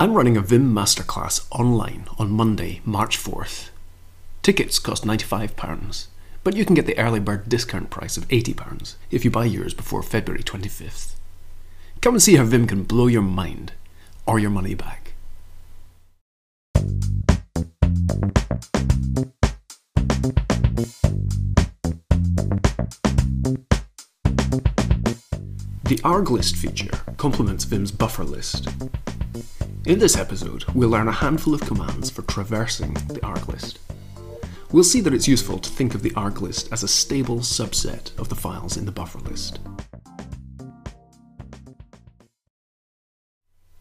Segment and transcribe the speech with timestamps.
[0.00, 3.70] I'm running a Vim Masterclass online on Monday, March 4th.
[4.42, 6.06] Tickets cost £95,
[6.44, 9.74] but you can get the early bird discount price of £80 if you buy yours
[9.74, 11.16] before February 25th.
[12.00, 13.72] Come and see how Vim can blow your mind
[14.24, 15.14] or your money back.
[25.82, 28.68] The arg list feature complements Vim's buffer list.
[29.88, 33.78] In this episode, we'll learn a handful of commands for traversing the arg list.
[34.70, 38.14] We'll see that it's useful to think of the arg list as a stable subset
[38.18, 39.60] of the files in the buffer list.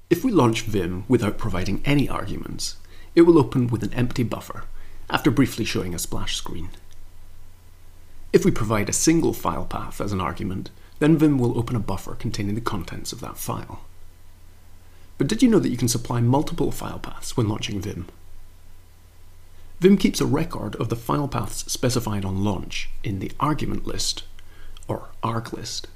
[0.09, 2.77] If we launch Vim without providing any arguments,
[3.13, 4.63] it will open with an empty buffer
[5.09, 6.69] after briefly showing a splash screen.
[8.31, 11.81] If we provide a single file path as an argument, then Vim will open a
[11.81, 13.81] buffer containing the contents of that file.
[15.17, 18.07] But did you know that you can supply multiple file paths when launching Vim?
[19.79, 24.23] Vim keeps a record of the file paths specified on launch in the argument list,
[24.87, 25.87] or arg list.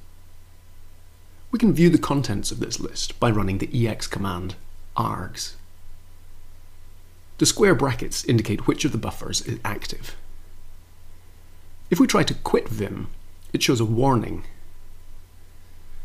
[1.51, 4.55] We can view the contents of this list by running the ex command
[4.95, 5.55] args.
[7.39, 10.15] The square brackets indicate which of the buffers is active.
[11.89, 13.07] If we try to quit Vim,
[13.51, 14.43] it shows a warning.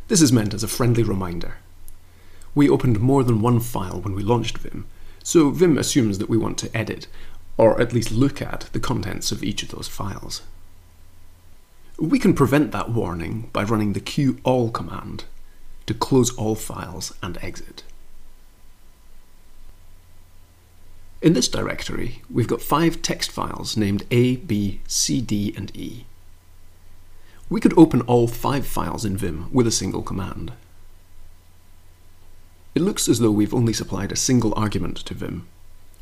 [0.09, 1.57] This is meant as a friendly reminder
[2.57, 4.87] we opened more than one file when we launched Vim,
[5.23, 7.07] so Vim assumes that we want to edit,
[7.59, 10.43] or at least look at, the contents of each of those files.
[11.99, 15.25] We can prevent that warning by running the qall command
[15.85, 17.83] to close all files and exit.
[21.21, 26.07] In this directory, we've got five text files named A, B, C, D, and E.
[27.51, 30.53] We could open all five files in Vim with a single command.
[32.77, 35.49] It looks as though we've only supplied a single argument to Vim,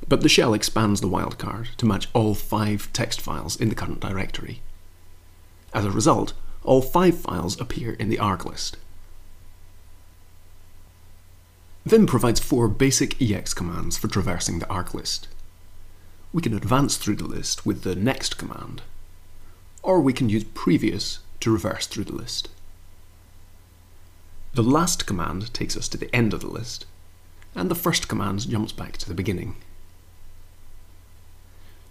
[0.09, 4.01] but the shell expands the wildcard to match all five text files in the current
[4.01, 4.61] directory.
[5.73, 6.33] As a result,
[6.65, 8.77] all five files appear in the arg list.
[11.87, 15.29] Vim provides four basic EX commands for traversing the arg list.
[16.33, 18.83] We can advance through the list with the next command,
[19.85, 22.49] or we can use previous to reverse through the list.
[24.55, 26.87] The last command takes us to the end of the list,
[27.57, 29.57] and the first command jumps back to the beginning.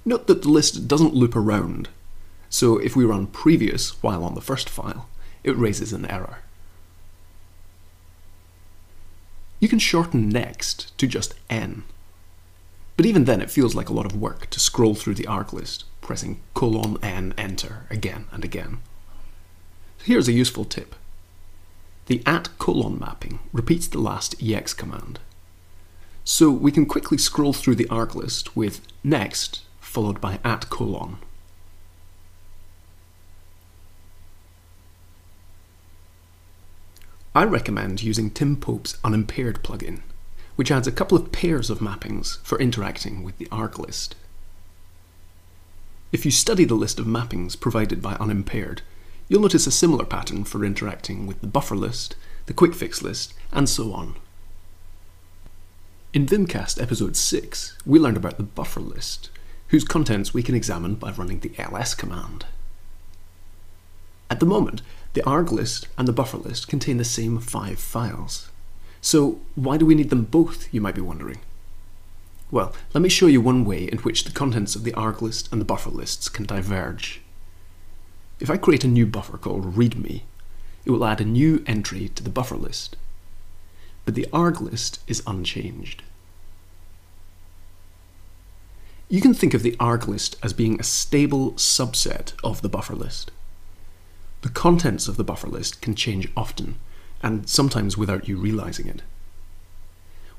[0.05, 1.89] Note that the list doesn't loop around,
[2.49, 5.09] so if we run previous while on the first file,
[5.43, 6.39] it raises an error.
[9.59, 11.83] You can shorten next to just n,
[12.95, 15.51] but even then it feels like a lot of work to scroll through the arg
[15.51, 18.79] list, pressing colon n enter again and again.
[20.03, 20.95] Here's a useful tip.
[22.07, 25.19] The at colon mapping repeats the last ex command.
[26.23, 29.61] So we can quickly scroll through the arg list with next
[29.93, 31.17] followed by at colon.
[37.35, 40.01] I recommend using Tim Pope's Unimpaired plugin,
[40.55, 44.15] which adds a couple of pairs of mappings for interacting with the arg list.
[46.11, 48.81] If you study the list of mappings provided by Unimpaired,
[49.27, 53.33] you'll notice a similar pattern for interacting with the buffer list, the quick fix list,
[53.51, 54.15] and so on.
[56.13, 59.31] In Vimcast episode 6, we learned about the buffer list,
[59.69, 62.45] whose contents we can examine by running the ls command.
[64.29, 68.49] At the moment, the arg list and the buffer list contain the same five files.
[69.01, 71.39] So why do we need them both, you might be wondering?
[72.51, 75.51] Well, let me show you one way in which the contents of the arg list
[75.51, 77.22] and the buffer lists can diverge.
[78.43, 80.23] If I create a new buffer called readme,
[80.83, 82.97] it will add a new entry to the buffer list.
[84.03, 86.03] But the arg list is unchanged.
[89.07, 92.95] You can think of the arg list as being a stable subset of the buffer
[92.95, 93.31] list.
[94.41, 96.75] The contents of the buffer list can change often,
[97.21, 99.03] and sometimes without you realizing it.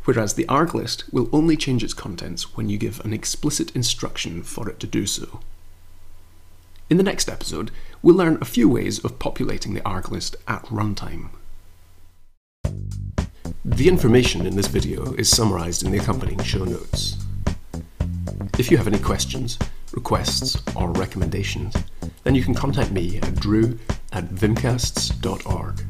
[0.04, 4.42] Whereas the arg list will only change its contents when you give an explicit instruction
[4.42, 5.40] for it to do so.
[6.90, 7.70] In the next episode,
[8.02, 11.30] we'll learn a few ways of populating the arg list at runtime.
[13.64, 17.16] The information in this video is summarised in the accompanying show notes.
[18.58, 19.58] If you have any questions,
[19.92, 21.74] requests, or recommendations,
[22.22, 23.78] then you can contact me at drew
[24.12, 25.84] at vimcasts.org.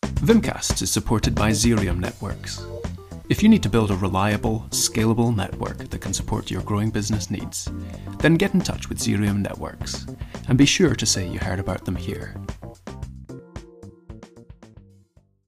[0.00, 2.64] Vimcasts is supported by Xerium Networks.
[3.28, 7.28] If you need to build a reliable, scalable network that can support your growing business
[7.28, 7.68] needs,
[8.20, 10.06] then get in touch with Xerium Networks
[10.46, 12.36] and be sure to say you heard about them here.